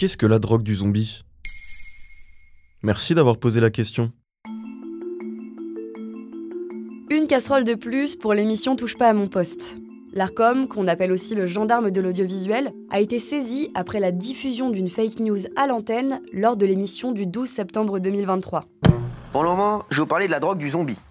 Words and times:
qu'est-ce 0.00 0.16
que 0.16 0.24
la 0.24 0.38
drogue 0.38 0.62
du 0.62 0.76
zombie? 0.76 1.26
Merci 2.82 3.14
d'avoir 3.14 3.36
posé 3.36 3.60
la 3.60 3.68
question. 3.68 4.10
Une 7.10 7.26
casserole 7.28 7.64
de 7.64 7.74
plus 7.74 8.16
pour 8.16 8.32
l'émission 8.32 8.76
Touche 8.76 8.96
pas 8.96 9.10
à 9.10 9.12
mon 9.12 9.26
poste. 9.26 9.76
L'ARCOM, 10.14 10.68
qu'on 10.68 10.88
appelle 10.88 11.12
aussi 11.12 11.34
le 11.34 11.46
gendarme 11.46 11.90
de 11.90 12.00
l'audiovisuel, 12.00 12.72
a 12.88 12.98
été 12.98 13.18
saisi 13.18 13.70
après 13.74 14.00
la 14.00 14.10
diffusion 14.10 14.70
d'une 14.70 14.88
fake 14.88 15.20
news 15.20 15.36
à 15.54 15.66
l'antenne 15.66 16.22
lors 16.32 16.56
de 16.56 16.64
l'émission 16.64 17.12
du 17.12 17.26
12 17.26 17.46
septembre 17.46 17.98
2023. 17.98 18.64
Pour 19.32 19.42
le 19.42 19.50
moment, 19.50 19.84
je 19.90 19.96
vais 19.96 20.00
vous 20.00 20.06
parler 20.06 20.28
de 20.28 20.32
la 20.32 20.40
drogue 20.40 20.56
du 20.56 20.70
zombie. 20.70 21.02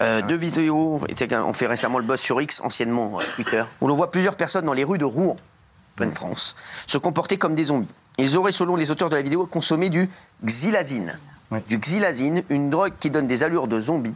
Euh, 0.00 0.22
deux 0.22 0.38
vidéos, 0.38 1.00
on 1.00 1.52
fait 1.52 1.66
récemment 1.66 1.98
le 1.98 2.04
buzz 2.04 2.20
sur 2.20 2.40
X, 2.40 2.60
anciennement 2.60 3.18
euh, 3.18 3.24
Twitter, 3.34 3.64
où 3.80 3.88
l'on 3.88 3.96
voit 3.96 4.12
plusieurs 4.12 4.36
personnes 4.36 4.66
dans 4.66 4.72
les 4.72 4.84
rues 4.84 4.98
de 4.98 5.04
Rouen, 5.04 5.34
pleine 5.96 6.12
France, 6.12 6.54
se 6.86 6.96
comporter 6.96 7.36
comme 7.36 7.56
des 7.56 7.64
zombies. 7.64 7.88
Ils 8.20 8.36
auraient, 8.36 8.52
selon 8.52 8.76
les 8.76 8.90
auteurs 8.90 9.08
de 9.08 9.16
la 9.16 9.22
vidéo, 9.22 9.46
consommé 9.46 9.88
du 9.88 10.10
xylazine. 10.44 11.18
Du 11.70 11.78
xylazine, 11.78 12.42
une 12.50 12.68
drogue 12.68 12.92
qui 13.00 13.08
donne 13.08 13.26
des 13.26 13.44
allures 13.44 13.66
de 13.66 13.80
zombies. 13.80 14.14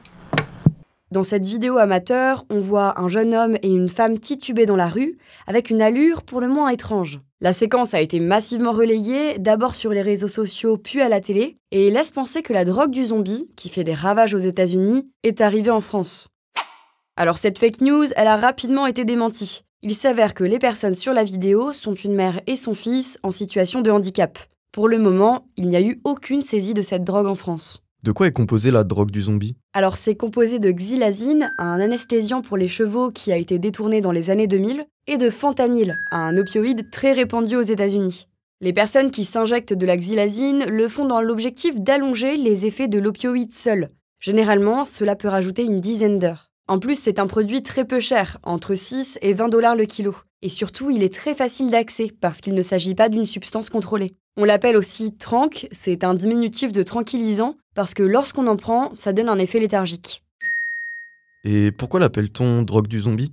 Dans 1.11 1.23
cette 1.23 1.47
vidéo 1.47 1.79
amateur, 1.79 2.45
on 2.51 2.61
voit 2.61 3.01
un 3.01 3.09
jeune 3.09 3.35
homme 3.35 3.57
et 3.63 3.69
une 3.69 3.89
femme 3.89 4.19
titubés 4.19 4.67
dans 4.67 4.77
la 4.77 4.89
rue, 4.89 5.17
avec 5.47 5.71
une 5.71 5.81
allure 5.81 6.23
pour 6.23 6.43
le 6.43 6.49
moins 6.49 6.69
étrange. 6.69 7.21
La 7.41 7.55
séquence 7.55 7.95
a 7.95 8.01
été 8.03 8.21
massivement 8.21 8.73
relayée, 8.73 9.39
d'abord 9.39 9.75
sur 9.75 9.91
les 9.91 10.03
réseaux 10.03 10.29
sociaux 10.29 10.77
puis 10.77 11.01
à 11.01 11.09
la 11.09 11.21
télé, 11.21 11.57
et 11.71 11.91
laisse 11.91 12.11
penser 12.11 12.43
que 12.43 12.53
la 12.53 12.67
drogue 12.67 12.91
du 12.91 13.07
zombie, 13.07 13.51
qui 13.57 13.71
fait 13.71 13.85
des 13.85 13.95
ravages 13.95 14.35
aux 14.35 14.39
États-Unis, 14.39 15.09
est 15.23 15.41
arrivée 15.41 15.71
en 15.71 15.81
France. 15.81 16.29
Alors 17.17 17.39
cette 17.39 17.59
fake 17.59 17.81
news, 17.81 18.07
elle 18.17 18.29
a 18.29 18.37
rapidement 18.37 18.87
été 18.87 19.07
démentie. 19.07 19.63
Il 19.87 19.95
s'avère 19.95 20.33
que 20.33 20.45
les 20.45 20.59
personnes 20.59 20.95
sur 20.95 21.13
la 21.13 21.25
vidéo 21.25 21.75
sont 21.75 21.93
une 21.93 22.15
mère 22.15 22.41
et 22.47 22.57
son 22.57 22.73
fils 22.73 23.19
en 23.23 23.31
situation 23.31 23.83
de 23.83 23.91
handicap. 23.91 24.39
Pour 24.73 24.89
le 24.89 24.97
moment, 24.97 25.45
il 25.59 25.69
n'y 25.69 25.77
a 25.77 25.83
eu 25.83 26.01
aucune 26.05 26.41
saisie 26.41 26.73
de 26.73 26.81
cette 26.81 27.05
drogue 27.05 27.27
en 27.27 27.35
France. 27.35 27.83
De 28.03 28.11
quoi 28.11 28.27
est 28.27 28.33
composée 28.33 28.71
la 28.71 28.83
drogue 28.83 29.11
du 29.11 29.21
zombie? 29.21 29.57
Alors 29.75 29.97
c'est 29.97 30.15
composé 30.15 30.59
de 30.59 30.71
xylazine, 30.71 31.51
un 31.59 31.81
anesthésiant 31.81 32.41
pour 32.41 32.57
les 32.57 32.67
chevaux 32.67 33.11
qui 33.11 33.31
a 33.31 33.37
été 33.37 33.59
détourné 33.59 34.01
dans 34.01 34.11
les 34.11 34.31
années 34.31 34.47
2000, 34.47 34.87
et 35.07 35.19
de 35.19 35.29
fentanyl, 35.29 35.93
un 36.11 36.35
opioïde 36.39 36.89
très 36.91 37.13
répandu 37.13 37.55
aux 37.55 37.61
États-Unis. 37.61 38.29
Les 38.63 38.73
personnes 38.73 39.11
qui 39.11 39.25
s'injectent 39.25 39.75
de 39.75 39.85
la 39.85 39.99
xylazine 39.99 40.65
le 40.65 40.89
font 40.89 41.05
dans 41.05 41.21
l'objectif 41.21 41.79
d'allonger 41.79 42.39
les 42.39 42.65
effets 42.65 42.89
de 42.89 42.99
l'opioïde 42.99 43.55
seul. 43.55 43.91
Généralement, 44.19 44.87
cela 44.87 45.15
peut 45.15 45.29
rajouter 45.29 45.63
une 45.63 45.81
dizaine 45.81 46.19
d'heures. 46.19 46.54
En 46.67 46.79
plus, 46.79 46.99
c'est 46.99 47.19
un 47.19 47.27
produit 47.27 47.63
très 47.63 47.85
peu 47.85 48.01
cher, 48.01 48.39
entre 48.43 48.75
6 48.75 49.19
et 49.21 49.35
20 49.35 49.49
dollars 49.51 49.77
le 49.77 49.85
kilo. 49.85 50.17
Et 50.41 50.49
surtout, 50.49 50.89
il 50.89 51.03
est 51.03 51.13
très 51.13 51.35
facile 51.35 51.71
d'accès 51.71 52.11
parce 52.23 52.41
qu'il 52.41 52.55
ne 52.55 52.63
s'agit 52.63 52.95
pas 52.95 53.11
d'une 53.11 53.27
substance 53.27 53.69
contrôlée. 53.69 54.15
On 54.39 54.45
l'appelle 54.45 54.77
aussi 54.79 55.15
tranq, 55.15 55.69
c'est 55.73 56.05
un 56.05 56.15
diminutif 56.15 56.73
de 56.73 56.83
tranquillisant 56.83 57.57
parce 57.75 57.93
que 57.93 58.03
lorsqu'on 58.03 58.47
en 58.47 58.57
prend, 58.57 58.93
ça 58.95 59.13
donne 59.13 59.29
un 59.29 59.39
effet 59.39 59.61
léthargique. 59.61 60.23
Et 61.45 61.71
pourquoi 61.71 62.01
l'appelle-t-on 62.01 62.63
drogue 62.63 62.89
du 62.89 63.01
zombie? 63.01 63.31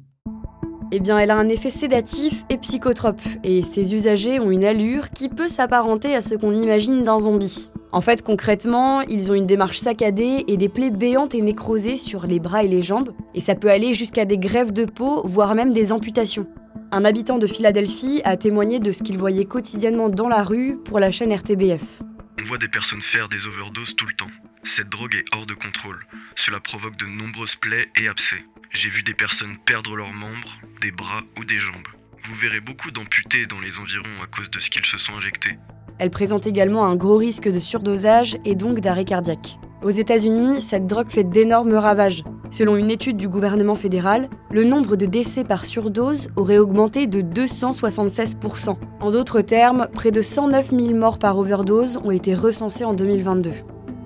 Eh 0.92 1.00
bien, 1.00 1.18
elle 1.18 1.32
a 1.32 1.38
un 1.38 1.48
effet 1.48 1.70
sédatif 1.70 2.44
et 2.50 2.58
psychotrope, 2.58 3.22
et 3.46 3.64
ses 3.64 3.96
usagers 3.96 4.42
ont 4.42 4.52
une 4.52 4.66
allure 4.66 5.12
qui 5.12 5.30
peut 5.30 5.48
s'apparenter 5.48 6.14
à 6.14 6.20
ce 6.20 6.36
qu'on 6.36 6.52
imagine 6.52 7.04
d'un 7.04 7.20
zombie. 7.20 7.70
En 7.94 8.00
fait, 8.00 8.23
concrètement, 8.23 9.02
ils 9.02 9.31
ont 9.31 9.34
une 9.34 9.45
démarche 9.45 9.78
saccadée 9.78 10.45
et 10.47 10.56
des 10.56 10.70
plaies 10.70 10.92
béantes 10.92 11.36
et 11.36 11.42
nécrosées 11.42 11.97
sur 11.97 12.25
les 12.25 12.39
bras 12.39 12.64
et 12.64 12.70
les 12.70 12.81
jambes, 12.81 13.14
et 13.36 13.42
ça 13.42 13.56
peut 13.56 13.70
aller 13.70 13.94
jusqu'à 13.94 14.23
des 14.23 14.38
grèves 14.38 14.72
de 14.72 14.86
peau, 14.86 15.28
voire 15.28 15.56
même 15.56 15.73
des 15.73 15.92
amputations. 15.92 16.47
Un 16.92 17.03
habitant 17.03 17.38
de 17.38 17.47
Philadelphie 17.47 18.22
a 18.23 18.38
témoigné 18.38 18.80
de 18.80 18.94
ce 18.94 19.03
qu'il 19.03 19.17
voyait 19.17 19.45
quotidiennement 19.45 20.09
dans 20.09 20.30
la 20.30 20.44
rue 20.44 20.78
pour 20.78 21.00
la 21.00 21.12
chaîne 21.12 21.34
RTBF. 21.34 22.02
On 22.39 22.44
voit 22.44 22.58
des 22.58 22.69
personnes 22.69 23.02
faire 23.02 23.28
des 23.28 23.45
overdoses 23.45 23.95
tout 23.95 24.06
le 24.06 24.14
temps. 24.14 24.31
Cette 24.63 24.90
drogue 24.90 25.16
est 25.16 25.25
hors 25.35 25.46
de 25.46 25.53
contrôle. 25.53 26.00
Cela 26.35 26.59
provoque 26.59 26.96
de 26.96 27.06
nombreuses 27.06 27.56
plaies 27.56 27.90
et 28.01 28.07
abcès. 28.07 28.44
J'ai 28.72 28.90
vu 28.90 29.03
des 29.03 29.13
personnes 29.13 29.57
perdre 29.66 29.97
leurs 29.97 30.13
membres, 30.13 30.59
des 30.81 30.91
bras 30.91 31.24
ou 31.38 31.44
des 31.44 31.59
jambes. 31.59 31.88
Vous 32.24 32.35
verrez 32.35 32.62
beaucoup 32.62 32.91
d'amputés 32.91 33.47
dans 33.47 33.59
les 33.59 33.80
environs 33.80 34.22
à 34.24 34.28
cause 34.28 34.50
de 34.50 34.59
ce 34.59 34.69
qu'ils 34.69 34.85
se 34.85 34.97
sont 34.97 35.16
injectés. 35.16 35.57
Elle 36.01 36.09
présente 36.09 36.47
également 36.47 36.84
un 36.85 36.95
gros 36.95 37.17
risque 37.17 37.47
de 37.47 37.59
surdosage 37.59 38.35
et 38.44 38.56
donc 38.56 38.79
d'arrêt 38.79 39.06
cardiaque. 39.06 39.59
Aux 39.84 39.91
États-Unis, 39.91 40.59
cette 40.59 40.88
drogue 40.88 41.12
fait 41.12 41.23
d'énormes 41.23 41.75
ravages. 41.75 42.23
Selon 42.50 42.75
une 42.75 42.89
étude 42.89 43.17
du 43.17 43.29
gouvernement 43.29 43.75
fédéral, 43.75 44.28
le 44.51 44.63
nombre 44.63 44.95
de 44.95 45.06
décès 45.06 45.44
par 45.44 45.63
surdose 45.63 46.29
aurait 46.38 46.57
augmenté 46.57 47.06
de 47.06 47.22
276%. 47.22 48.78
En 49.00 49.12
d'autres 49.12 49.41
termes, 49.41 49.89
près 49.94 50.09
de 50.09 50.23
109 50.23 50.72
000 50.72 50.95
morts 50.95 51.19
par 51.19 51.38
overdose 51.38 52.00
ont 52.03 52.09
été 52.09 52.33
recensés 52.33 52.83
en 52.83 52.95
2022. 52.95 53.51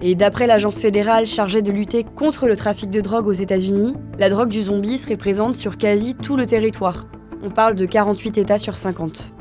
Et 0.02 0.16
d'après 0.16 0.48
l'agence 0.48 0.82
fédérale 0.82 1.26
chargée 1.26 1.62
de 1.62 1.72
lutter 1.72 2.04
contre 2.04 2.48
le 2.48 2.58
trafic 2.58 2.90
de 2.90 3.00
drogue 3.00 3.28
aux 3.28 3.32
États-Unis, 3.32 3.94
la 4.20 4.30
drogue 4.30 4.50
du 4.50 4.64
zombie 4.64 4.98
serait 4.98 5.16
présente 5.16 5.54
sur 5.54 5.78
quasi 5.78 6.14
tout 6.14 6.36
le 6.36 6.46
territoire. 6.46 7.08
On 7.42 7.52
parle 7.52 7.76
de 7.76 7.86
48 7.86 8.38
États 8.38 8.58
sur 8.58 8.76
50. 8.76 9.32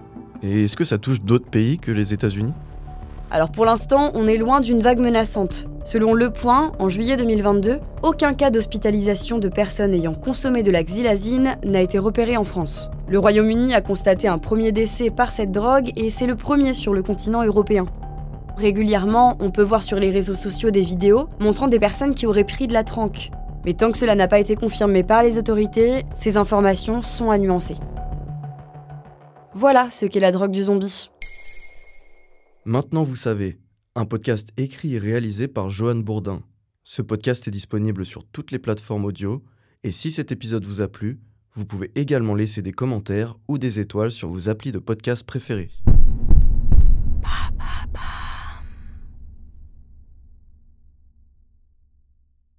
Et 0.46 0.64
est-ce 0.64 0.76
que 0.76 0.84
ça 0.84 0.98
touche 0.98 1.22
d'autres 1.22 1.48
pays 1.48 1.78
que 1.78 1.90
les 1.90 2.12
États-Unis? 2.12 2.52
Alors 3.30 3.50
pour 3.50 3.64
l'instant, 3.64 4.10
on 4.14 4.28
est 4.28 4.36
loin 4.36 4.60
d'une 4.60 4.80
vague 4.80 5.00
menaçante. 5.00 5.68
Selon 5.86 6.12
Le 6.12 6.30
Point, 6.30 6.72
en 6.78 6.90
juillet 6.90 7.16
2022, 7.16 7.78
aucun 8.02 8.34
cas 8.34 8.50
d'hospitalisation 8.50 9.38
de 9.38 9.48
personnes 9.48 9.94
ayant 9.94 10.12
consommé 10.12 10.62
de 10.62 10.70
la 10.70 10.82
xylazine 10.82 11.56
n'a 11.64 11.80
été 11.80 11.98
repéré 11.98 12.36
en 12.36 12.44
France. 12.44 12.90
Le 13.08 13.18
Royaume-Uni 13.18 13.74
a 13.74 13.80
constaté 13.80 14.28
un 14.28 14.38
premier 14.38 14.70
décès 14.70 15.10
par 15.10 15.32
cette 15.32 15.50
drogue 15.50 15.90
et 15.96 16.10
c'est 16.10 16.26
le 16.26 16.36
premier 16.36 16.74
sur 16.74 16.92
le 16.92 17.02
continent 17.02 17.42
européen. 17.42 17.86
Régulièrement, 18.58 19.36
on 19.40 19.50
peut 19.50 19.62
voir 19.62 19.82
sur 19.82 19.98
les 19.98 20.10
réseaux 20.10 20.34
sociaux 20.34 20.70
des 20.70 20.82
vidéos 20.82 21.28
montrant 21.40 21.68
des 21.68 21.80
personnes 21.80 22.14
qui 22.14 22.26
auraient 22.26 22.44
pris 22.44 22.66
de 22.66 22.74
la 22.74 22.84
tranque. 22.84 23.30
Mais 23.64 23.72
tant 23.72 23.90
que 23.90 23.98
cela 23.98 24.14
n'a 24.14 24.28
pas 24.28 24.40
été 24.40 24.56
confirmé 24.56 25.04
par 25.04 25.22
les 25.22 25.38
autorités, 25.38 26.04
ces 26.14 26.36
informations 26.36 27.00
sont 27.00 27.30
à 27.30 27.38
nuancer. 27.38 27.76
Voilà 29.56 29.88
ce 29.90 30.06
qu'est 30.06 30.18
la 30.18 30.32
drogue 30.32 30.50
du 30.50 30.64
zombie. 30.64 31.10
Maintenant 32.64 33.04
vous 33.04 33.14
savez, 33.14 33.60
un 33.94 34.04
podcast 34.04 34.48
écrit 34.56 34.94
et 34.94 34.98
réalisé 34.98 35.46
par 35.46 35.70
Johan 35.70 35.96
Bourdin. 35.96 36.42
Ce 36.82 37.02
podcast 37.02 37.46
est 37.46 37.52
disponible 37.52 38.04
sur 38.04 38.24
toutes 38.24 38.50
les 38.50 38.58
plateformes 38.58 39.04
audio, 39.04 39.44
et 39.84 39.92
si 39.92 40.10
cet 40.10 40.32
épisode 40.32 40.64
vous 40.64 40.80
a 40.80 40.88
plu, 40.88 41.20
vous 41.52 41.66
pouvez 41.66 41.92
également 41.94 42.34
laisser 42.34 42.62
des 42.62 42.72
commentaires 42.72 43.36
ou 43.46 43.58
des 43.58 43.78
étoiles 43.78 44.10
sur 44.10 44.28
vos 44.28 44.48
applis 44.48 44.72
de 44.72 44.80
podcast 44.80 45.24
préférés. 45.24 45.70